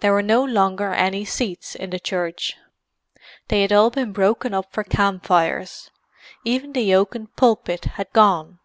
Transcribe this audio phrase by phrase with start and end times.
[0.00, 2.54] There were no longer any seats in the church.
[3.48, 8.58] They had all been broken up for camp fires—even the oaken pulpit had gone.